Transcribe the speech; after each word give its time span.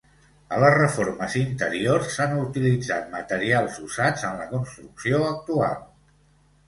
A 0.55 0.57
les 0.61 0.71
reformes 0.75 1.35
interiors 1.41 2.07
s'han 2.15 2.33
utilitzat 2.45 3.13
materials 3.17 3.77
usats 3.89 4.25
en 4.31 4.41
la 4.43 4.49
construcció 4.55 5.21
actual. 5.31 5.79